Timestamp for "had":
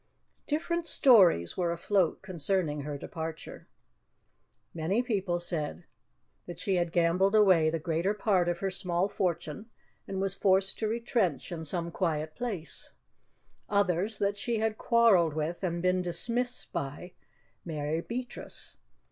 6.77-6.91, 14.57-14.75